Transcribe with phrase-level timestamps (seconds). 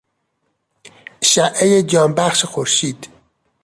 [1.23, 3.07] اشعهی جانبخش خورشید